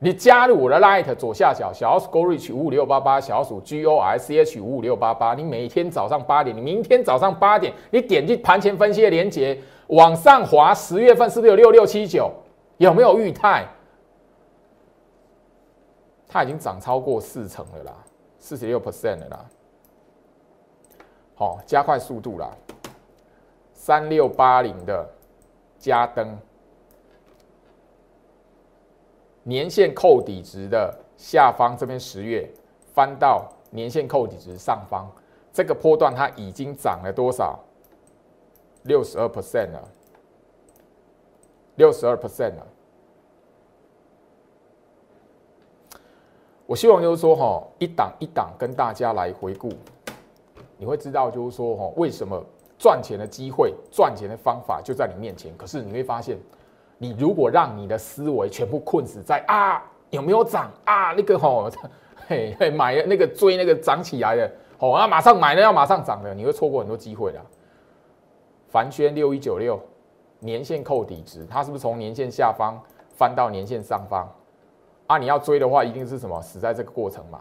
[0.00, 12.30] 你加入我的 Light 左下角小鼠 Go Reach 五五六八八小鼠 G O R C H 五五六八八，你每天早上八点，你明天早上八点，你点击盘前分析的连接往上滑，十月份是不是有六六七九？
[12.76, 13.66] 有没有裕泰？
[16.28, 17.92] 它已经涨超过四成了啦，
[18.38, 19.44] 四十六 percent 了啦。
[21.34, 22.48] 好，加快速度啦，
[23.72, 25.08] 三六八零的
[25.76, 26.38] 加灯。
[29.48, 32.46] 年线扣底值的下方这边十月
[32.92, 35.10] 翻到年线扣底值上方，
[35.54, 37.58] 这个波段它已经涨了多少？
[38.82, 39.88] 六十二 percent 了，
[41.76, 42.66] 六十二 percent 了。
[46.66, 49.72] 我希望就是说哈，一档一档跟大家来回顾，
[50.76, 52.38] 你会知道就是说哈，为什么
[52.78, 56.38] 赚钱的机会、赚钱的方法就在你面前，可是你会发现。
[56.98, 61.70] 你如果让你的思维全部困死在啊有没有涨啊那个吼
[62.28, 67.40] 嘿嘿买那个追那个涨起来的哦啊马上买了要马上涨的，你会错过很多机会的。
[68.68, 69.80] 凡轩六一九六
[70.40, 72.78] 年线扣底值，它是不是从年线下方
[73.16, 74.28] 翻到年线上方？
[75.06, 77.40] 啊，你要追的话，一定是什么死在这个过程嘛？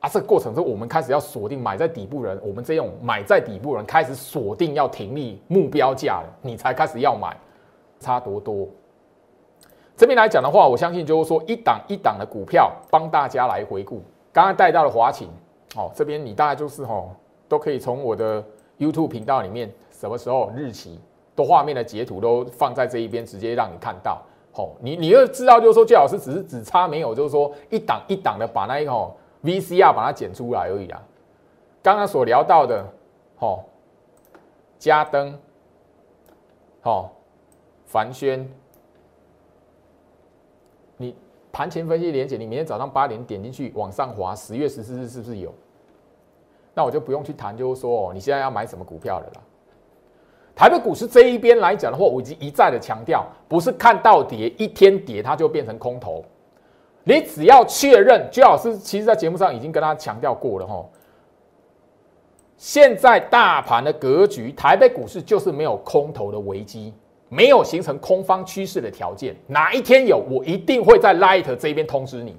[0.00, 7.36] 啊，这个过程中，我们开始要锁定买在底部人，我们这种买在底部人开始锁定要停利目标价了，你才开始要买，
[7.98, 8.66] 差多多。
[9.98, 14.02] 这边来讲的话，我相信就是说一档一档的股票帮大家来回顾。
[14.32, 15.28] 刚刚带到了华勤，
[15.76, 17.10] 哦，这边你大概就是吼，
[17.46, 18.42] 都可以从我的
[18.78, 20.98] YouTube 频道里面，什么时候日期，
[21.34, 24.22] 都画面的截图都放在这一边，直接让你看到。
[24.50, 29.14] 好，你你要知道就是说，最老师只是只差没有，就是说一档一档的把那一个吼。
[29.42, 31.02] VCR 把它剪出来而已啊。
[31.82, 32.84] 刚刚所聊到的，
[33.38, 33.64] 哦，
[34.78, 35.38] 加灯，
[36.82, 37.08] 哦，
[37.86, 38.46] 凡轩，
[40.96, 41.16] 你
[41.50, 45.54] 盘前分析连接，你明天早上八点点进去往上滑，十月十四日是不是有？
[46.74, 49.40] 那我就不用去谈，就是说哦，你现在要买什么股票了啦？
[50.54, 56.22] 台北股市这一边来讲的话，我已经一再的强调，不是看到跌一天跌它就变成空头。
[57.10, 60.86] 你只要确认，朱老师其实在节目上已经跟他强调过了哈。
[62.56, 66.94] 现在大盘的格局，台北股市就是没有空头的危机，
[67.28, 69.34] 没有形成空方趋势的条件。
[69.48, 72.32] 哪一天有，我一定会在 Light 这边通知你；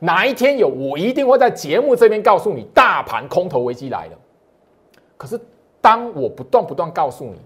[0.00, 4.18] 哪一天有，我一定会在节目这边告诉你，大盘空头危机来了。
[5.16, 5.38] 可是，
[5.80, 7.38] 当我不断不断告诉你，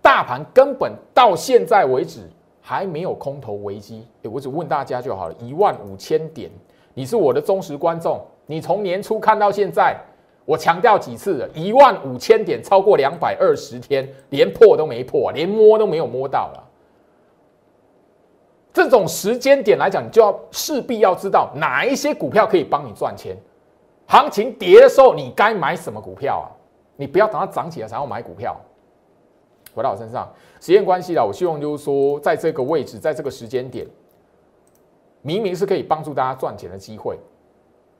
[0.00, 2.20] 大盘根本到现在为止。
[2.64, 5.34] 还没有空头危机，我只问大家就好了。
[5.40, 6.48] 一万五千点，
[6.94, 9.96] 你是我的忠实观众，你从年初看到现在，
[10.44, 11.48] 我强调几次了？
[11.54, 16.68] 一万五千点超过两百二十天，连破都没破，连摸都没有摸到了。
[18.72, 23.36] 这种时间点来讲，你就要势必要知道哪一些股票可以帮你赚钱。
[24.06, 26.46] 行情跌的时候，你该买什么股票啊？
[26.96, 28.56] 你不要等它涨起来才要买股票。
[29.74, 33.86] 回到我身上，时间关系了，我希望就是说，在这个位置，在这个时间点，
[35.22, 37.18] 明明是可以帮助大家赚钱的机会，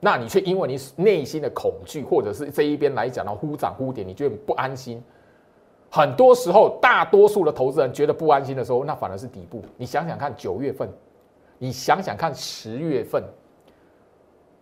[0.01, 5.03] 那你却因为你内心的恐惧，或者是这一边来讲的忽涨忽跌，你觉得不安心。
[5.91, 9.63] 很多时候，大多数的投资人觉得不安心的时候，那反而是底部。
[9.77, 10.89] 你想想看，九月份，
[11.59, 13.23] 你想想看十月份，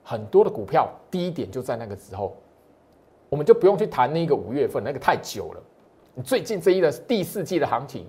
[0.03, 2.37] 很多的股票低点就在那个时候，
[3.29, 5.63] 我们就不用去谈那个五月份，那个太久了。
[6.15, 8.07] 你最近这一的第四季的行情，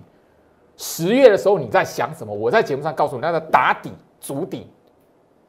[0.76, 2.34] 十月的时候你在想什么？
[2.34, 4.66] 我在节目上告诉你，那个打底、筑底，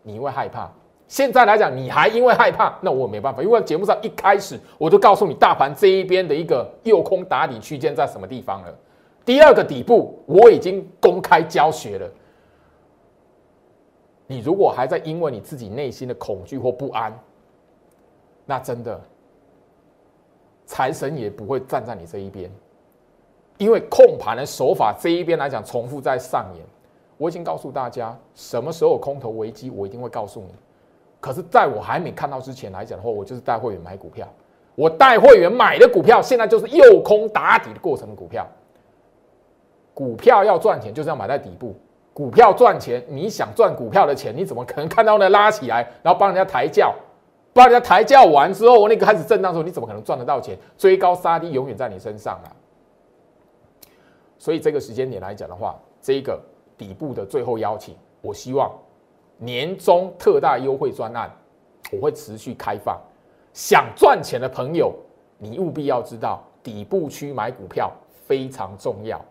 [0.04, 0.72] 你会害怕。
[1.08, 8.74] 现在来讲，你还因为害怕，那我没办法，因为节目上一开始我就告诉你，大盘这一边的一个右空打底区间在什么地方了。
[9.26, 12.10] 第二个底部我已经公开教学了。
[14.26, 17.14] 你如果还在因为你自己内心的恐惧或不安，
[18.46, 19.00] 那真的。
[20.66, 22.50] 财神也不会站在你这一边，
[23.58, 26.66] 因为控盘的手法这一边来讲重复在上演。
[27.18, 30.56] 我已经告诉大家，什么时候空头危机，我一定会告诉你。
[31.20, 34.28] 可是，在我还没看到之前来讲的话，我就是带会员买股票。
[34.76, 38.46] 我带会员买的股票，现在就是诱空打底的过程的股票。
[39.94, 41.76] 股票要赚钱，就是要买在底部。
[42.12, 46.94] 股票赚钱，你想赚股票的钱，你怎么可能看到那拉起来，然后帮人家抬轿，
[47.54, 50.58] 帮人家抬价完之后，那个开始震荡的时候，你怎么可能赚得到钱？
[50.78, 52.50] 追高杀低，永远在你身上啊！
[54.40, 56.42] 所以这个时间点来讲的话，这个
[56.78, 58.72] 底部的最后邀请，我希望
[59.38, 61.32] 年终特大优惠专案，
[61.92, 63.00] 我会持续开放。
[63.54, 64.92] 想赚钱的朋友，
[65.38, 67.92] 你务必要知道，底部区买股票
[68.26, 69.24] 非常重要。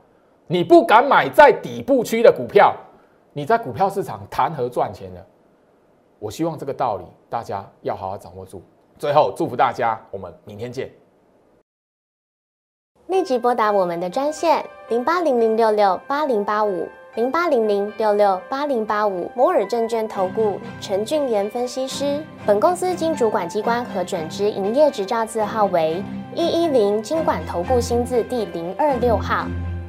[0.47, 2.73] 你不敢买在底部区的股票，
[3.33, 5.21] 你在股票市场谈何赚钱呢？
[6.23, 8.63] 我希望这个道理大家要好好掌握住。
[8.97, 10.89] 最后祝福大家，我们明天见。
[13.09, 22.23] 立即拨打我们的专线零八零零六六八零八五零八零零六六八零八五摩尔证券投顾陈俊言分析师。
[22.47, 26.01] 本公司经主管机关核准之营业执照字号为
[26.37, 29.49] 一一零金管投顾新字第零二六号。